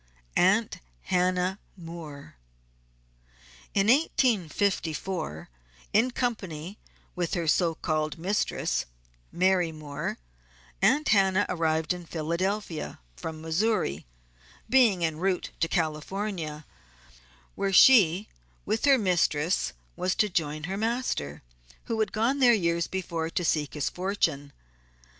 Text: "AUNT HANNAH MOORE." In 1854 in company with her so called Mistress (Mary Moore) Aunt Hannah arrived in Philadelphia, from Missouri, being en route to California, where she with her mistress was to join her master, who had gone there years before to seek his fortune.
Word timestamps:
"AUNT 0.35 0.79
HANNAH 1.11 1.59
MOORE." 1.77 2.35
In 3.75 3.85
1854 3.85 5.47
in 5.93 6.09
company 6.09 6.79
with 7.15 7.35
her 7.35 7.47
so 7.47 7.75
called 7.75 8.17
Mistress 8.17 8.85
(Mary 9.31 9.71
Moore) 9.71 10.17
Aunt 10.81 11.09
Hannah 11.09 11.45
arrived 11.49 11.93
in 11.93 12.07
Philadelphia, 12.07 12.99
from 13.15 13.41
Missouri, 13.43 14.07
being 14.67 15.05
en 15.05 15.17
route 15.19 15.51
to 15.59 15.67
California, 15.67 16.65
where 17.53 17.71
she 17.71 18.27
with 18.65 18.85
her 18.85 18.97
mistress 18.97 19.71
was 19.95 20.15
to 20.15 20.29
join 20.29 20.63
her 20.63 20.77
master, 20.77 21.43
who 21.83 21.99
had 21.99 22.11
gone 22.11 22.39
there 22.39 22.53
years 22.53 22.87
before 22.87 23.29
to 23.29 23.45
seek 23.45 23.75
his 23.75 23.87
fortune. 23.91 24.51